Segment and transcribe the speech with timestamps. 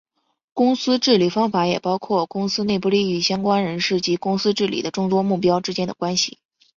[0.53, 6.39] 公司治理方法也包括公司内部利益相关人士及公司治理的众多目标之间的关系。